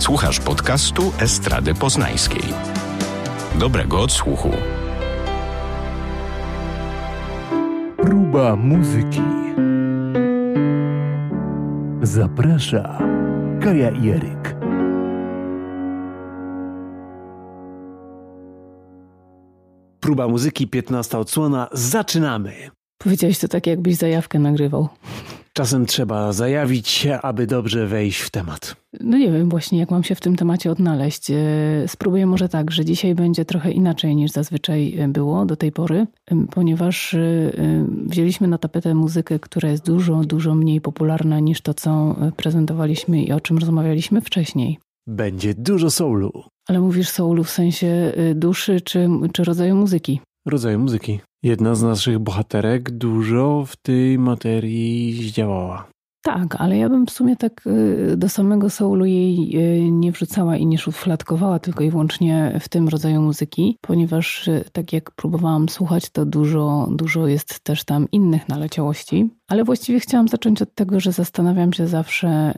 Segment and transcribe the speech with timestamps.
[0.00, 2.42] Słuchasz podcastu Estrady Poznańskiej.
[3.58, 4.50] Dobrego odsłuchu.
[7.96, 9.22] Próba muzyki.
[12.02, 12.98] Zaprasza
[13.62, 14.56] Kaja Jeryk.
[20.00, 21.68] Próba muzyki, 15 odsłona.
[21.72, 22.52] Zaczynamy!
[22.98, 24.88] Powiedziałeś to tak, jakbyś zajawkę nagrywał.
[25.52, 28.76] Czasem trzeba zajawić się, aby dobrze wejść w temat.
[29.00, 31.30] No nie wiem właśnie, jak mam się w tym temacie odnaleźć.
[31.30, 31.34] E,
[31.86, 36.06] spróbuję może tak, że dzisiaj będzie trochę inaczej niż zazwyczaj e, było do tej pory,
[36.26, 37.16] e, ponieważ
[38.06, 43.32] wzięliśmy na tapetę muzykę, która jest dużo, dużo mniej popularna niż to, co prezentowaliśmy i
[43.32, 44.78] o czym rozmawialiśmy wcześniej.
[45.06, 46.32] Będzie dużo soulu.
[46.68, 50.20] Ale mówisz soulu w sensie duszy czy, czy rodzaju muzyki?
[50.46, 51.20] Rodzaju muzyki.
[51.42, 55.90] Jedna z naszych bohaterek dużo w tej materii zdziałała.
[56.22, 60.56] Tak, ale ja bym w sumie tak y, do samego soulu jej y, nie wrzucała
[60.56, 65.68] i nie szufladkowała tylko i wyłącznie w tym rodzaju muzyki, ponieważ y, tak jak próbowałam
[65.68, 69.30] słuchać, to dużo, dużo jest też tam innych naleciałości.
[69.48, 72.54] Ale właściwie chciałam zacząć od tego, że zastanawiam się zawsze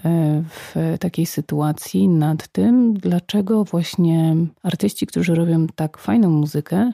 [0.48, 6.92] w takiej sytuacji nad tym, dlaczego właśnie artyści, którzy robią tak fajną muzykę,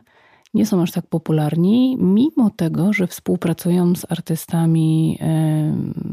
[0.55, 5.19] nie są aż tak popularni, mimo tego, że współpracują z artystami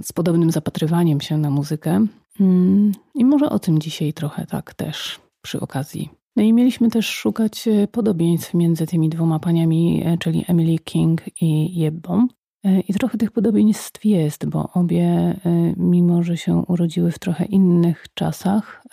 [0.04, 2.06] z podobnym zapatrywaniem się na muzykę.
[2.40, 6.10] Mm, I może o tym dzisiaj trochę tak też przy okazji.
[6.36, 11.22] No i mieliśmy też szukać e, podobieństw między tymi dwoma paniami, e, czyli Emily King
[11.42, 12.28] i Jebbą.
[12.64, 15.36] E, I trochę tych podobieństw jest, bo obie,
[15.78, 18.84] mimo że się urodziły w trochę innych czasach,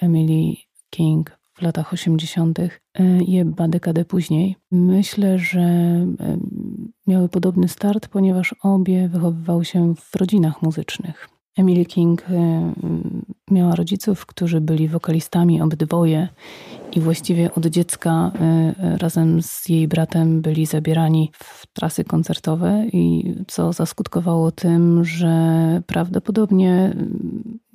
[0.00, 0.54] Emily
[0.90, 2.58] King w latach 80.,
[3.26, 4.56] Jebba dekadę później.
[4.72, 6.06] Myślę, że e,
[7.06, 11.28] miały podobny start, ponieważ obie wychowywały się w rodzinach muzycznych.
[11.56, 12.72] Emily King e,
[13.50, 16.28] miała rodziców, którzy byli wokalistami obydwoje
[16.94, 23.34] i właściwie od dziecka e, razem z jej bratem byli zabierani w trasy koncertowe i
[23.46, 25.34] co zaskutkowało tym, że
[25.86, 26.96] prawdopodobnie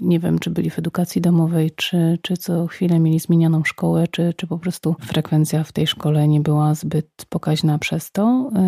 [0.02, 4.34] nie wiem, czy byli w edukacji domowej, czy, czy co chwilę mieli zmienioną szkołę, czy,
[4.38, 8.52] czy po prostu frekwencja w tej szkole nie była zbyt pokaźna przez to.
[8.56, 8.60] E,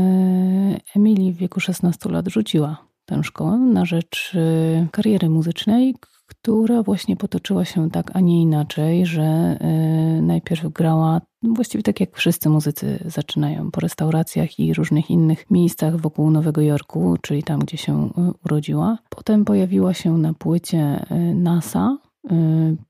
[0.96, 4.38] Emily w wieku 16 lat rzuciła tę szkołę na rzecz
[4.92, 5.96] kariery muzycznej,
[6.42, 9.58] która właśnie potoczyła się tak, a nie inaczej, że e,
[10.22, 16.32] najpierw grała właściwie tak jak wszyscy muzycy zaczynają po restauracjach i różnych innych miejscach wokół
[16.32, 18.98] Nowego Jorku, czyli tam, gdzie się e, urodziła.
[19.10, 21.98] Potem pojawiła się na płycie e, NASA.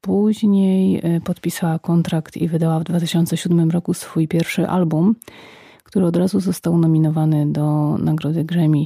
[0.02, 5.16] Później podpisała kontrakt i wydała w 2007 roku swój pierwszy album,
[5.84, 8.86] który od razu został nominowany do nagrody Grammy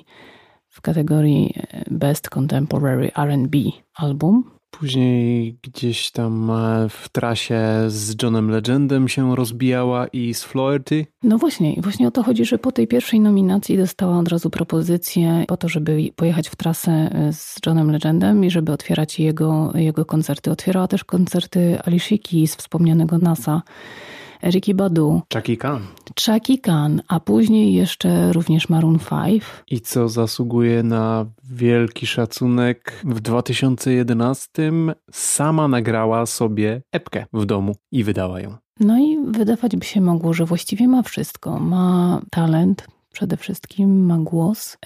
[0.76, 1.54] w kategorii
[1.92, 3.56] Best Contemporary RB
[3.96, 4.44] Album.
[4.80, 11.06] Później gdzieś tam e, w trasie z Johnem Legendem się rozbijała i z Flaherty.
[11.24, 14.50] No właśnie, i właśnie o to chodzi, że po tej pierwszej nominacji dostała od razu
[14.50, 19.72] propozycję po to, żeby pojechać w trasę e, z Johnem Legendem i żeby otwierać jego,
[19.76, 20.52] jego koncerty.
[20.52, 23.62] Otwierała też koncerty Alicia Keys, wspomnianego NASA.
[24.44, 25.22] Ricky Badu.
[25.34, 25.82] Chucky Khan.
[26.26, 29.44] Chucky Khan, a później jeszcze również Maroon 5.
[29.72, 34.72] I co zasługuje na wielki szacunek, w 2011
[35.12, 38.56] sama nagrała sobie epkę w domu i wydała ją.
[38.80, 41.60] No i wydawać by się mogło, że właściwie ma wszystko.
[41.60, 44.78] Ma talent, przede wszystkim ma głos.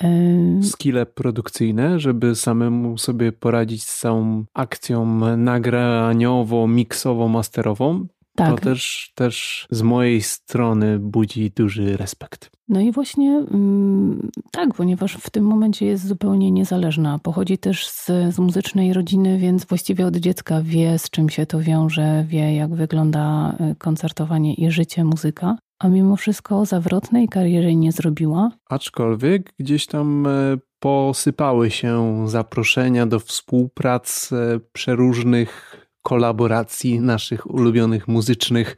[0.63, 8.05] Skille produkcyjne, żeby samemu sobie poradzić z całą akcją nagraniowo-miksowo-masterową.
[8.39, 8.59] Tak.
[8.59, 12.51] To też, też z mojej strony budzi duży respekt.
[12.69, 17.19] No i właśnie mm, tak, ponieważ w tym momencie jest zupełnie niezależna.
[17.19, 21.59] Pochodzi też z, z muzycznej rodziny, więc właściwie od dziecka wie, z czym się to
[21.59, 25.57] wiąże, wie, jak wygląda e, koncertowanie i życie muzyka.
[25.79, 28.51] A mimo wszystko zawrotnej kariery nie zrobiła.
[28.69, 38.77] Aczkolwiek gdzieś tam e, posypały się zaproszenia do współprac e, przeróżnych kolaboracji naszych ulubionych muzycznych,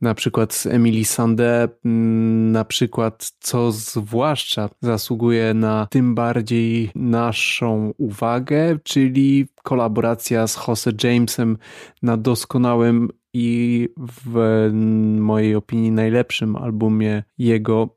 [0.00, 7.92] na przykład z Emily Sandé, mm, na przykład, co zwłaszcza zasługuje na tym bardziej naszą
[7.98, 11.58] uwagę, czyli kolaboracja z Jose Jamesem
[12.02, 14.70] na doskonałym i w
[15.18, 17.88] mojej opinii najlepszym albumie jego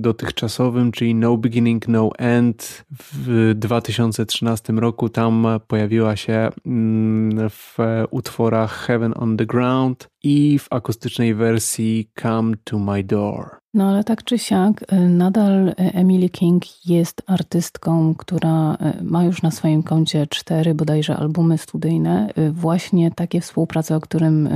[0.00, 5.08] dotychczasowym, czyli No Beginning, No End w 2013 roku.
[5.08, 7.76] Tam pojawiła się mm, w
[8.10, 13.64] utworach Heaven on the Ground i w akustycznej wersji Come to My Door.
[13.74, 19.24] No ale tak czy siak, y, nadal y, Emily King jest artystką, która y, ma
[19.24, 22.30] już na swoim koncie cztery bodajże albumy studyjne.
[22.52, 24.48] Właśnie takie współprace, o którym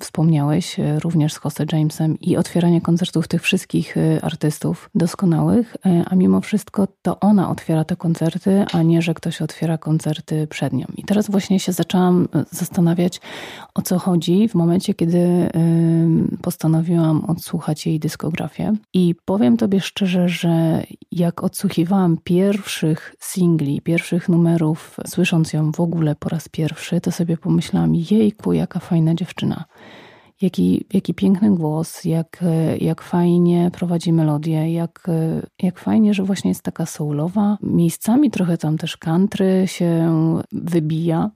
[0.00, 6.88] wspomniałeś, również z Jose Jamesem i otwieranie koncertów tych wszystkich artystów doskonałych, a mimo wszystko
[7.02, 10.86] to ona otwiera te koncerty, a nie, że ktoś otwiera koncerty przed nią.
[10.96, 13.20] I teraz właśnie się zaczęłam zastanawiać,
[13.74, 15.50] o co chodzi w momencie, kiedy
[16.42, 18.72] postanowiłam odsłuchać jej dysko dyskografię.
[18.94, 20.82] I powiem Tobie szczerze, że
[21.12, 27.36] jak odsłuchiwałam pierwszych singli, pierwszych numerów, słysząc ją w ogóle po raz pierwszy, to sobie
[27.36, 29.64] pomyślałam: jejku, jaka fajna dziewczyna.
[30.42, 32.44] Jaki, jaki piękny głos, jak,
[32.80, 35.06] jak fajnie prowadzi melodię, jak,
[35.62, 37.58] jak fajnie, że właśnie jest taka soulowa.
[37.62, 40.10] Miejscami trochę tam też country się
[40.52, 41.30] wybija.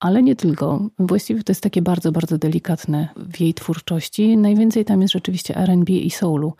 [0.00, 0.80] Ale nie tylko.
[0.98, 4.36] Właściwie to jest takie bardzo, bardzo delikatne w jej twórczości.
[4.36, 6.52] Najwięcej tam jest rzeczywiście RB i soulu.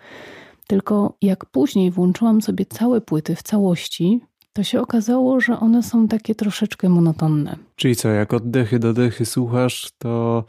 [0.66, 4.20] Tylko jak później włączyłam sobie całe płyty w całości,
[4.52, 7.56] to się okazało, że one są takie troszeczkę monotonne.
[7.76, 10.44] Czyli co, jak oddechy do dechy słuchasz, to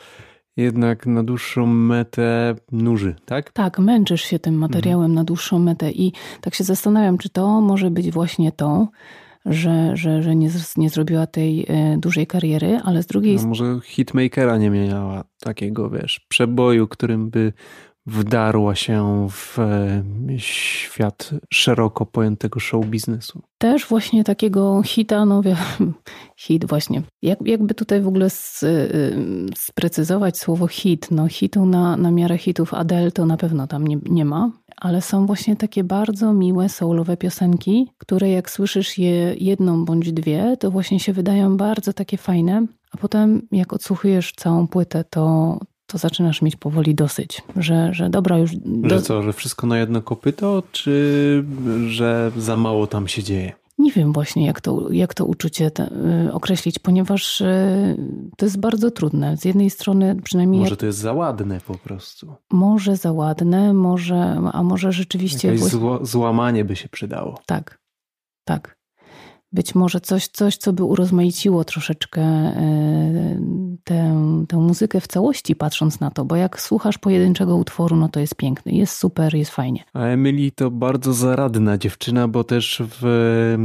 [0.57, 3.51] jednak na dłuższą metę nuży, tak?
[3.51, 5.15] Tak, męczysz się tym materiałem mhm.
[5.15, 8.88] na dłuższą metę i tak się zastanawiam, czy to może być właśnie to,
[9.50, 13.57] że, że, że nie, nie zrobiła tej e, dużej kariery, ale z drugiej strony.
[13.57, 17.54] No może hitmakera nie miała takiego, wiesz, przeboju, którym by
[18.06, 20.04] wdarła się w e,
[20.38, 23.42] świat szeroko pojętego show biznesu.
[23.57, 25.42] Też właśnie takiego hita, no
[26.38, 27.02] hit właśnie.
[27.22, 28.30] Jak, jakby tutaj w ogóle e,
[29.56, 33.98] sprecyzować słowo hit, no hitu na, na miarę hitów Adele to na pewno tam nie,
[34.10, 39.86] nie ma, ale są właśnie takie bardzo miłe soulowe piosenki, które jak słyszysz je jedną
[39.86, 45.04] bądź dwie, to właśnie się wydają bardzo takie fajne, a potem jak odsłuchujesz całą płytę,
[45.10, 48.52] to, to zaczynasz mieć powoli dosyć, że, że dobra już...
[48.56, 48.90] Do...
[48.90, 51.46] Że co, że wszystko na jedno kopyto, czy
[51.88, 53.58] że za mało tam się dzieje?
[53.80, 55.90] Nie wiem właśnie, jak to, jak to uczucie te,
[56.28, 57.98] y, określić, ponieważ y,
[58.38, 59.38] to jest bardzo trudne.
[59.38, 60.62] Z jednej strony przynajmniej...
[60.62, 62.36] Może to jest za ładne po prostu.
[62.52, 65.48] Może za ładne, może, a może rzeczywiście...
[65.48, 67.40] Jakieś zło, złamanie by się przydało.
[67.46, 67.80] Tak,
[68.46, 68.79] tak
[69.51, 73.40] być może coś, coś, co by urozmaiciło troszeczkę e,
[73.84, 78.19] tę, tę muzykę w całości, patrząc na to, bo jak słuchasz pojedynczego utworu, no to
[78.19, 79.84] jest piękny, jest super, jest fajnie.
[79.94, 83.56] A Emily to bardzo zaradna dziewczyna, bo też w,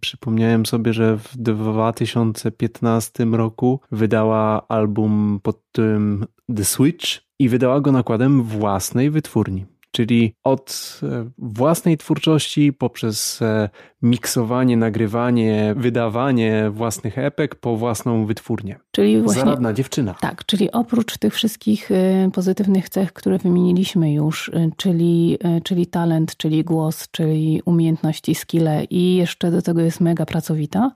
[0.00, 6.26] przypomniałem sobie, że w 2015 roku wydała album pod tym
[6.56, 7.06] The Switch
[7.38, 13.68] i wydała go nakładem własnej wytwórni czyli od e, własnej twórczości poprzez e,
[14.02, 18.78] miksowanie, nagrywanie, wydawanie własnych epek po własną wytwórnię.
[18.90, 20.14] Czyli właśnie, Zaradna dziewczyna.
[20.14, 26.64] Tak, czyli oprócz tych wszystkich e, pozytywnych cech, które wymieniliśmy już, czyli, czyli talent, czyli
[26.64, 30.90] głos, czyli umiejętności, skille i jeszcze do tego jest mega pracowita,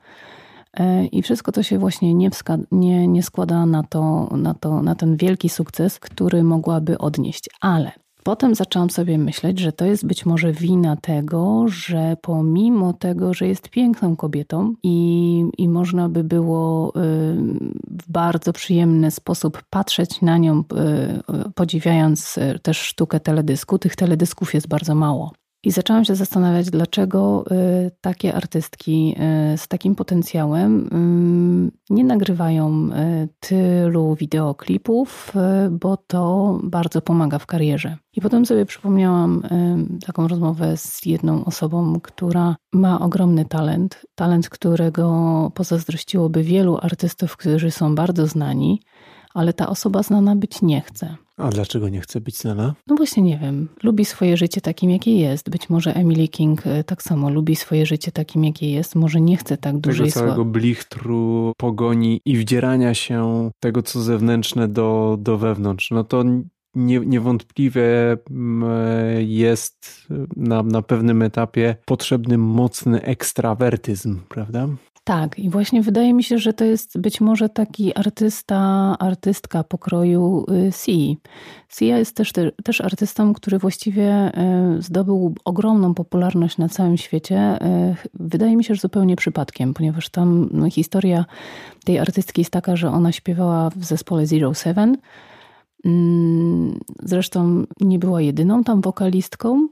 [1.12, 2.30] i wszystko to się właśnie nie,
[2.72, 7.50] nie, nie składa na, to, na, to, na ten wielki sukces, który mogłaby odnieść.
[7.60, 7.92] Ale
[8.24, 13.46] Potem zaczęłam sobie myśleć, że to jest być może wina tego, że pomimo tego, że
[13.46, 16.92] jest piękną kobietą i, i można by było y,
[17.90, 24.54] w bardzo przyjemny sposób patrzeć na nią, y, podziwiając y, też sztukę teledysku, tych teledysków
[24.54, 25.32] jest bardzo mało.
[25.64, 27.44] I zaczęłam się zastanawiać, dlaczego
[27.86, 29.16] y, takie artystki
[29.54, 32.90] y, z takim potencjałem y, nie nagrywają
[33.40, 35.32] tylu wideoklipów,
[35.70, 37.96] bo to bardzo pomaga w karierze.
[38.16, 39.42] I potem sobie przypomniałam
[40.06, 47.70] taką rozmowę z jedną osobą, która ma ogromny talent, talent, którego pozazdrościłoby wielu artystów, którzy
[47.70, 48.80] są bardzo znani,
[49.34, 51.16] ale ta osoba znana być nie chce.
[51.36, 52.74] A dlaczego nie chce być znana?
[52.86, 53.68] No właśnie nie wiem.
[53.82, 55.50] Lubi swoje życie takim, jakie jest.
[55.50, 58.94] Być może Emily King e, tak samo lubi swoje życie takim, jakie jest.
[58.94, 64.68] Może nie chce tak dużej Tego całego blichtru, pogoni i wdzierania się tego, co zewnętrzne
[64.68, 65.90] do, do wewnątrz.
[65.90, 66.24] No to
[66.74, 68.64] nie, niewątpliwie mm,
[69.18, 74.68] jest na, na pewnym etapie potrzebny mocny ekstrawertyzm, prawda?
[75.04, 78.56] Tak, i właśnie wydaje mi się, że to jest być może taki artysta,
[78.98, 81.18] artystka pokroju Si.
[81.68, 82.32] Sia jest też,
[82.64, 84.32] też artystą, który właściwie
[84.78, 87.58] y, zdobył ogromną popularność na całym świecie.
[87.92, 91.24] Y, wydaje mi się, że zupełnie przypadkiem, ponieważ tam no, historia
[91.84, 94.96] tej artystki jest taka, że ona śpiewała w zespole Zero Seven.
[95.84, 99.68] Mm, zresztą nie była jedyną tam wokalistką.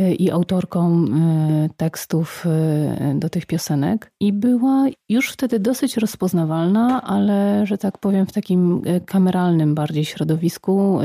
[0.00, 1.04] Y, i autorką
[1.76, 2.44] tekstów
[3.14, 4.10] do tych piosenek.
[4.20, 10.98] I była już wtedy dosyć rozpoznawalna, ale że tak powiem, w takim kameralnym bardziej środowisku,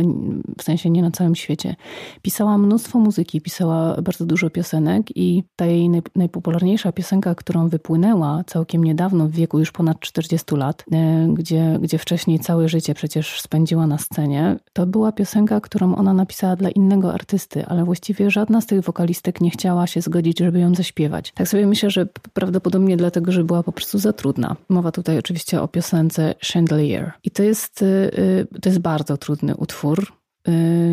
[0.58, 1.76] w sensie nie na całym świecie.
[2.22, 8.84] Pisała mnóstwo muzyki, pisała bardzo dużo piosenek i ta jej najpopularniejsza piosenka, którą wypłynęła całkiem
[8.84, 10.86] niedawno, w wieku już ponad 40 lat,
[11.34, 16.56] gdzie, gdzie wcześniej całe życie przecież spędziła na scenie, to była piosenka, którą ona napisała
[16.56, 20.76] dla innego artysty, ale właściwie żadna z tych wokalistek nie chciała się zgodzić, żeby ją
[20.76, 21.32] zaśpiewać.
[21.32, 24.56] Tak sobie myślę, że prawdopodobnie dlatego, że była po prostu za trudna.
[24.70, 27.12] Mowa tutaj oczywiście o piosence Chandelier.
[27.24, 30.14] I to jest, y, y, to jest bardzo trudny utwór
[30.48, 30.52] y,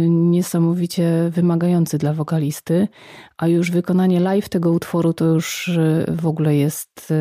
[0.08, 2.88] niesamowicie wymagający dla wokalisty,
[3.36, 5.70] a już wykonanie live tego utworu to już
[6.08, 7.12] w ogóle jest.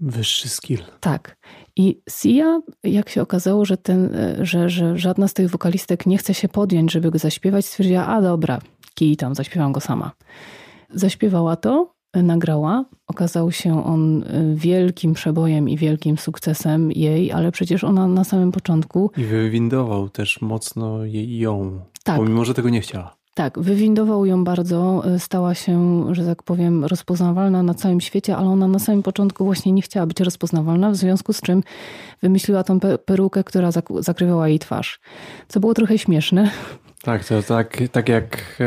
[0.00, 0.78] Wyższy skill.
[1.00, 1.36] Tak.
[1.76, 6.34] I Sia, jak się okazało, że, ten, że, że żadna z tych wokalistek nie chce
[6.34, 8.60] się podjąć, żeby go zaśpiewać, stwierdziła, a dobra,
[8.96, 10.10] kij tam, zaśpiewam go sama.
[10.90, 12.84] Zaśpiewała to, nagrała.
[13.06, 14.24] Okazał się on
[14.54, 19.10] wielkim przebojem i wielkim sukcesem jej, ale przecież ona na samym początku.
[19.16, 22.16] I wywindował też mocno jej, ją, tak.
[22.16, 23.16] pomimo że tego nie chciała.
[23.34, 28.48] Tak, wywindował ją bardzo, y, stała się, że tak powiem, rozpoznawalna na całym świecie, ale
[28.48, 31.62] ona na samym początku właśnie nie chciała być rozpoznawalna, w związku z czym
[32.22, 35.00] wymyśliła tą perukę, która zakrywała jej twarz.
[35.48, 36.50] Co było trochę śmieszne.
[37.02, 38.62] Tak, to tak, tak jak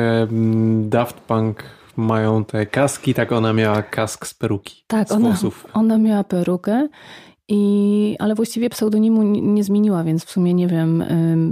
[0.81, 1.63] Daft Punk
[1.97, 4.83] mają te kaski, tak ona miała kask z peruki.
[4.87, 5.37] Tak, ona,
[5.73, 6.87] ona miała perukę
[7.49, 11.03] i, ale właściwie pseudonimu nie zmieniła, więc w sumie nie wiem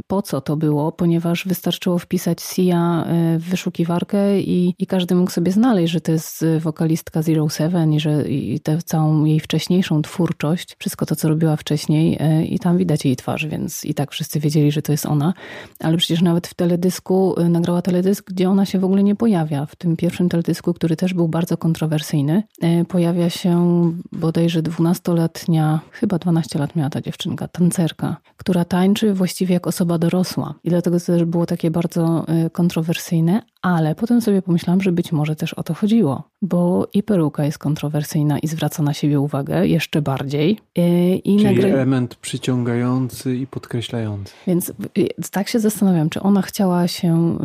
[0.08, 5.32] po co to było, ponieważ wystarczyło wpisać Sia y, w wyszukiwarkę i, i każdy mógł
[5.32, 10.02] sobie znaleźć, że to jest wokalistka Zero Seven i że i tę całą jej wcześniejszą
[10.02, 14.12] twórczość, wszystko to, co robiła wcześniej y, i tam widać jej twarz, więc i tak
[14.12, 15.34] wszyscy wiedzieli, że to jest ona.
[15.80, 19.66] Ale przecież nawet w teledysku, y, nagrała teledysk, gdzie ona się w ogóle nie pojawia.
[19.66, 22.44] W tym pierwszym teledysku, który też był bardzo kontrowersyjny,
[22.88, 29.68] pojawia się bodajże dwunastoletnia chyba 12 lat miała ta dziewczynka, tancerka, która tańczy właściwie jak
[29.68, 30.54] osoba dorosła.
[30.64, 35.12] I dlatego to też było takie bardzo y, kontrowersyjne, ale potem sobie pomyślałam, że być
[35.12, 39.68] może też o to chodziło, bo i peruka jest kontrowersyjna i zwraca na siebie uwagę
[39.68, 40.60] jeszcze bardziej.
[40.78, 40.82] Y,
[41.16, 44.34] I Czyli element przyciągający i podkreślający.
[44.48, 47.38] Więc y, tak się zastanawiam, czy ona chciała się,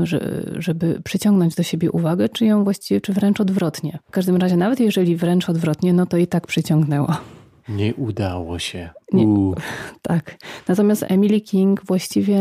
[0.59, 3.99] żeby przyciągnąć do siebie uwagę, czy ją właściwie, czy wręcz odwrotnie.
[4.09, 7.21] W każdym razie, nawet jeżeli wręcz odwrotnie, no to i tak przyciągnęła.
[7.69, 8.91] Nie udało się.
[9.13, 9.27] Nie,
[10.03, 10.37] tak.
[10.69, 12.41] Natomiast Emily King właściwie,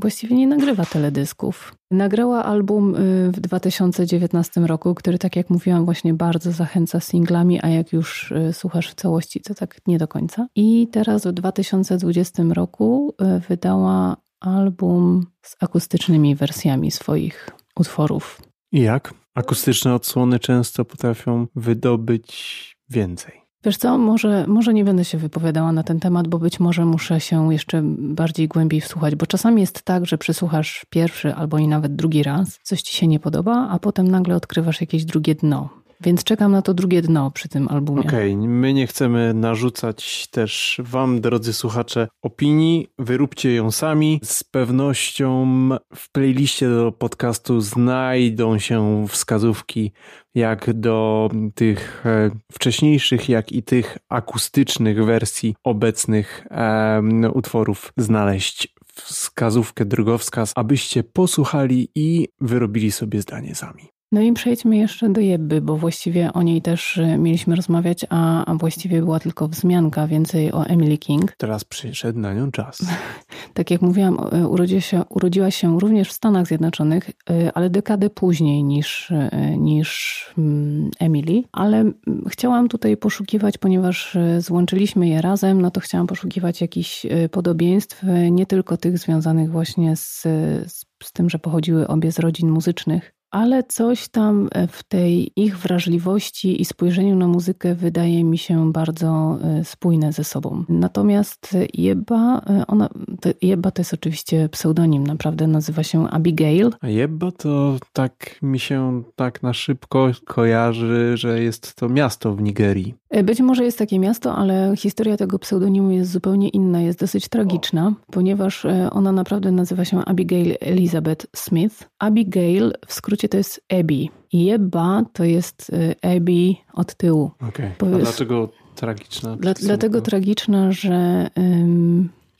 [0.00, 1.74] właściwie nie nagrywa teledysków.
[1.90, 7.68] Nagrała album y, w 2019 roku, który, tak jak mówiłam, właśnie bardzo zachęca singlami, a
[7.68, 10.46] jak już y, słuchasz w całości, to tak nie do końca.
[10.56, 18.40] I teraz w 2020 roku y, wydała album z akustycznymi wersjami swoich utworów.
[18.72, 19.14] Jak?
[19.34, 23.43] Akustyczne odsłony często potrafią wydobyć więcej.
[23.64, 27.20] Wiesz co, może, może nie będę się wypowiadała na ten temat, bo być może muszę
[27.20, 31.96] się jeszcze bardziej głębiej wsłuchać, bo czasami jest tak, że przysłuchasz pierwszy albo i nawet
[31.96, 35.83] drugi raz, coś ci się nie podoba, a potem nagle odkrywasz jakieś drugie dno.
[36.00, 38.00] Więc czekam na to drugie dno przy tym albumie.
[38.00, 38.48] Okej, okay.
[38.48, 42.86] my nie chcemy narzucać też wam, drodzy słuchacze, opinii.
[42.98, 44.20] Wyróbcie ją sami.
[44.24, 45.46] Z pewnością
[45.94, 49.92] w playliście do podcastu znajdą się wskazówki
[50.34, 59.84] jak do tych e, wcześniejszych, jak i tych akustycznych wersji obecnych um, utworów znaleźć wskazówkę,
[59.84, 63.93] drogowskaz, abyście posłuchali i wyrobili sobie zdanie sami.
[64.14, 68.44] No i przejdźmy jeszcze do Jebby, bo właściwie o niej też e, mieliśmy rozmawiać, a,
[68.44, 71.32] a właściwie była tylko wzmianka więcej o Emily King.
[71.36, 72.78] Teraz przyszedł na nią czas.
[73.54, 78.10] tak jak mówiłam, e, urodziła się, urodziła się również w Stanach Zjednoczonych, e, ale dekadę
[78.10, 79.12] później niż,
[79.58, 81.42] niż mm, Emily.
[81.52, 81.84] Ale
[82.28, 88.76] chciałam tutaj poszukiwać, ponieważ złączyliśmy je razem, no to chciałam poszukiwać jakichś podobieństw, nie tylko
[88.76, 90.22] tych związanych właśnie z,
[90.66, 95.32] z z tym, że pochodziły obie z rodzin muzycznych, ale coś tam e, w tej
[95.36, 100.64] ich wrażliwości i spojrzeniu na muzykę wydaje mi się bardzo e, spójne ze sobą.
[100.68, 102.88] Natomiast Jebba, e, ona,
[103.20, 106.70] to, Jebba to jest oczywiście pseudonim, naprawdę nazywa się Abigail.
[106.80, 112.42] A Jebba to tak mi się tak na szybko kojarzy, że jest to miasto w
[112.42, 112.94] Nigerii.
[113.24, 117.94] Być może jest takie miasto, ale historia tego pseudonimu jest zupełnie inna, jest dosyć tragiczna,
[118.12, 121.88] ponieważ ona naprawdę nazywa się Abigail Elizabeth Smith.
[121.98, 124.06] Abigail w skrócie to jest Abby.
[124.32, 127.30] Jeba to jest y, Abby od tyłu.
[127.48, 127.70] Okay.
[128.00, 129.36] Dlaczego tragiczna?
[129.36, 131.28] Dla, dlatego tragiczna, że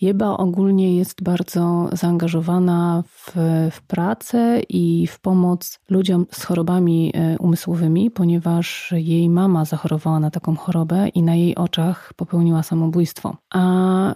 [0.05, 3.33] Jeba ogólnie jest bardzo zaangażowana w,
[3.71, 10.31] w pracę i w pomoc ludziom z chorobami e, umysłowymi, ponieważ jej mama zachorowała na
[10.31, 13.37] taką chorobę i na jej oczach popełniła samobójstwo.
[13.55, 13.65] A
[14.13, 14.15] e,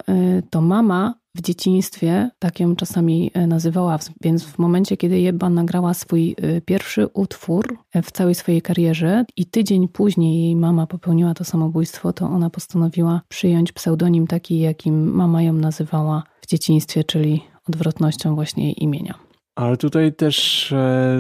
[0.50, 5.94] to mama w dzieciństwie, tak ją czasami e, nazywała, więc w momencie, kiedy Jeba nagrała
[5.94, 11.34] swój e, pierwszy utwór e, w całej swojej karierze i tydzień później jej mama popełniła
[11.34, 17.42] to samobójstwo, to ona postanowiła przyjąć pseudonim taki, jakim mama ją nazywała w dzieciństwie, czyli
[17.68, 19.14] odwrotnością właśnie jej imienia.
[19.54, 20.68] Ale tutaj też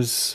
[0.02, 0.34] z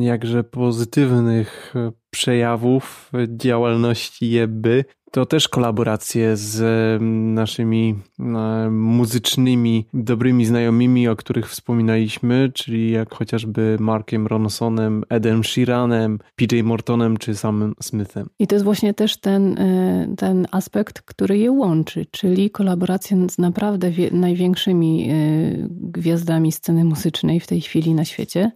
[0.00, 1.74] jakże pozytywnych
[2.12, 6.62] przejawów działalności Jeby to też kolaboracje z
[7.34, 16.18] naszymi e, muzycznymi, dobrymi znajomymi, o których wspominaliśmy, czyli jak chociażby Markiem Ronsonem, Edem Sheeranem,
[16.36, 18.28] PJ Mortonem czy samym Smithem.
[18.38, 23.38] I to jest właśnie też ten, e, ten aspekt, który je łączy, czyli kolaboracje z
[23.38, 25.14] naprawdę największymi e,
[25.70, 28.50] gwiazdami sceny muzycznej w tej chwili na świecie.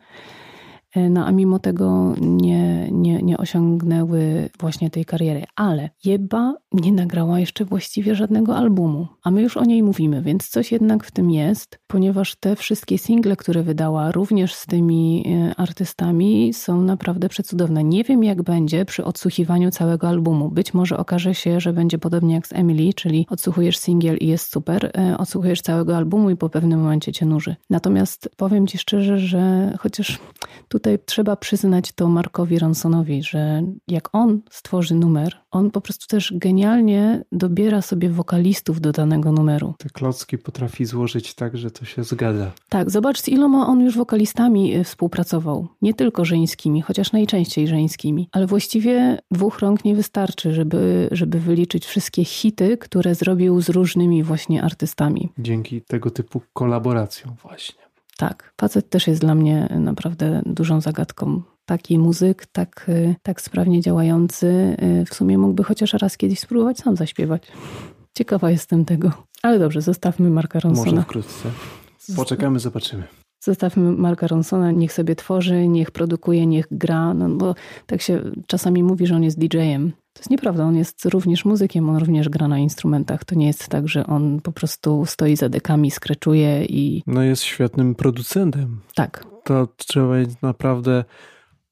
[0.97, 5.45] E, no a mimo tego nie, nie, nie osiągnęły właśnie tej kariery.
[5.57, 10.49] Ale Jeba nie nagrała jeszcze właściwie żadnego albumu, a my już o niej mówimy, więc
[10.49, 15.55] coś jednak w tym jest, ponieważ te wszystkie single, które wydała również z tymi e,
[15.57, 17.85] artystami są naprawdę przecudowne.
[17.85, 20.50] Nie wiem jak będzie przy odsłuchiwaniu całego albumu.
[20.50, 24.53] Być może okaże się, że będzie podobnie jak z Emily, czyli odsłuchujesz singiel i jest
[24.53, 27.57] super, e, odsłuchujesz całego albumu i po pewnym momencie cię nuży.
[27.71, 30.19] Natomiast powiem ci szczerze, że chociaż
[30.69, 36.07] tutaj tutaj trzeba przyznać to Markowi Ronsonowi, że jak on stworzy numer, on po prostu
[36.07, 39.75] też genialnie dobiera sobie wokalistów do danego numeru.
[39.78, 42.52] Te klocki potrafi złożyć tak, że to się zgadza.
[42.69, 45.69] Tak, zobacz z iloma on już wokalistami y, współpracował.
[45.83, 48.28] Nie tylko żeńskimi, chociaż najczęściej żeńskimi.
[48.33, 54.23] Ale właściwie dwóch rąk nie wystarczy, żeby, żeby wyliczyć wszystkie hity, które zrobił z różnymi
[54.23, 55.28] właśnie artystami.
[55.38, 57.86] Dzięki tego typu kolaboracjom właśnie.
[58.17, 61.43] Tak, facet też jest dla mnie naprawdę dużą zagadką.
[61.65, 62.91] Taki muzyk, tak,
[63.23, 67.43] tak sprawnie działający, y, w sumie mógłby chociaż raz kiedyś spróbować sam zaśpiewać.
[68.19, 69.13] Ciekawa jestem tego.
[69.43, 70.91] Ale dobrze, zostawmy Marka Ronsona.
[70.91, 71.49] Może wkrótce.
[72.17, 73.05] Poczekamy, zobaczymy.
[73.45, 77.55] Zostawmy Marka Ronsona, niech sobie tworzy, niech produkuje, niech gra, no bo
[77.87, 79.93] tak się czasami mówi, że on jest DJ-em.
[80.17, 83.25] To jest nieprawda, on jest również muzykiem, on również gra na instrumentach.
[83.25, 87.03] To nie jest tak, że on po prostu stoi za dekami, skreczuje i.
[87.07, 88.81] No jest świetnym producentem.
[88.95, 89.27] Tak.
[89.45, 91.05] To trzeba mieć naprawdę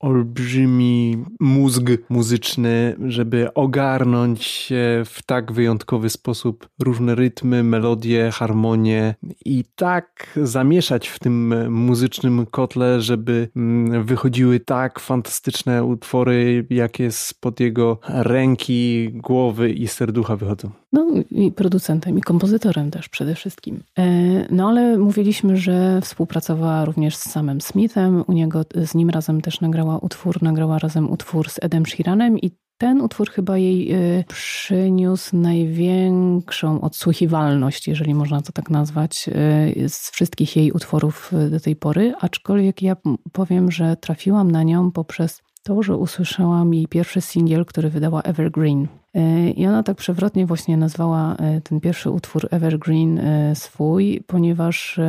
[0.04, 4.72] olbrzymi mózg muzyczny, żeby ogarnąć
[5.04, 9.14] w tak wyjątkowy sposób różne rytmy, melodie, harmonie
[9.44, 17.60] i tak zamieszać w tym muzycznym kotle, żeby mm, wychodziły tak fantastyczne utwory, jakie spod
[17.60, 20.70] jego ręki, głowy i serducha wychodzą.
[20.94, 23.82] No i producentem, i kompozytorem też przede wszystkim.
[23.98, 24.04] E,
[24.50, 28.24] no ale mówiliśmy, że współpracowała również z samym Smithem.
[28.26, 32.50] U niego, z nim razem też nagrała utwór, nagrała razem utwór z Edem Sheeranem i
[32.78, 40.10] ten utwór chyba jej e, przyniósł największą odsłuchiwalność, jeżeli można to tak nazwać, e, z
[40.10, 42.14] wszystkich jej utworów do tej pory.
[42.20, 42.96] Aczkolwiek ja
[43.32, 48.88] powiem, że trafiłam na nią poprzez to, że usłyszałam jej pierwszy singiel, który wydała Evergreen.
[49.14, 55.00] E, I ona tak przewrotnie właśnie nazwała e, ten pierwszy utwór Evergreen e, swój, ponieważ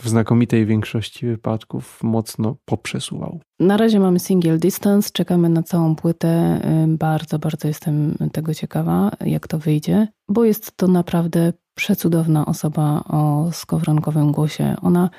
[0.02, 3.40] w znakomitej większości wypadków mocno poprzesuwał.
[3.60, 6.60] Na razie mamy single Distance, czekamy na całą płytę.
[6.88, 13.48] Bardzo, bardzo jestem tego ciekawa, jak to wyjdzie, bo jest to naprawdę przecudowna osoba o
[13.52, 14.76] skowronkowym głosie.
[14.82, 15.10] Ona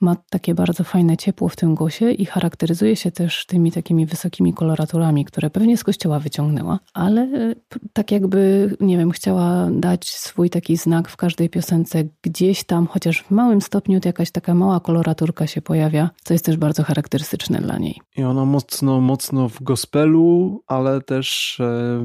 [0.00, 4.54] ma takie bardzo fajne ciepło w tym głosie i charakteryzuje się też tymi takimi wysokimi
[4.54, 7.54] koloraturami, które pewnie z kościoła wyciągnęła, ale e,
[7.92, 13.22] tak jakby, nie wiem, chciała dać swój taki znak w każdej piosence, gdzieś tam, chociaż
[13.22, 17.78] w małym stopniu jakaś taka mała koloraturka się pojawia, co jest też bardzo charakterystyczne dla
[17.78, 18.00] niej.
[18.16, 22.04] I ona mocno, mocno w gospelu, ale też e,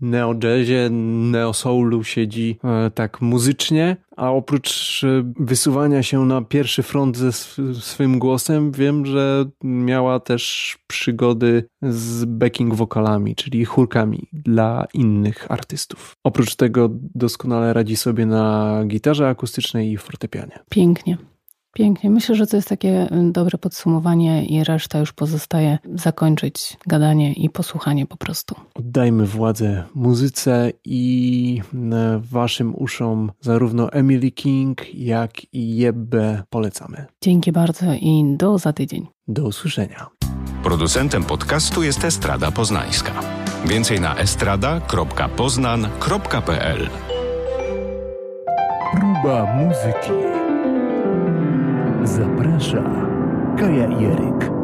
[0.00, 0.90] neo-jazzie,
[1.30, 5.02] neo-soulu siedzi e, tak muzycznie, a oprócz
[5.38, 7.32] wysuwania się na pierwszy front ze
[7.80, 16.12] swym głosem, wiem, że miała też przygody z backing wokalami, czyli chórkami dla innych artystów.
[16.24, 20.58] Oprócz tego doskonale radzi sobie na gitarze akustycznej i fortepianie.
[20.70, 21.18] Pięknie.
[21.72, 22.10] Pięknie.
[22.10, 27.50] Myślę, że to jest takie y, dobre podsumowanie i reszta już pozostaje zakończyć gadanie i
[27.50, 28.54] posłuchanie po prostu.
[28.74, 31.78] Oddajmy władzę muzyce i y,
[32.30, 37.06] waszym uszom zarówno Emily King, jak i Jebbe polecamy.
[37.22, 39.06] Dzięki bardzo i do za tydzień.
[39.28, 40.06] Do usłyszenia.
[40.62, 43.12] Producentem podcastu jest Estrada Poznańska.
[43.66, 46.88] Więcej na estrada.poznan.pl
[48.92, 50.39] Próba muzyki.
[52.04, 52.82] Zaprasza
[53.56, 54.59] Kaja Jeryk.